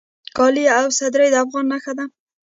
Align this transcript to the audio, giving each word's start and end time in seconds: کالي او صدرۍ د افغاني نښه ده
کالي 0.37 0.65
او 0.79 0.85
صدرۍ 0.97 1.27
د 1.31 1.35
افغاني 1.43 1.67
نښه 1.71 1.93
ده 1.97 2.05